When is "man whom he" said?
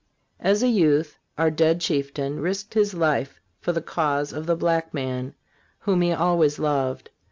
4.95-6.11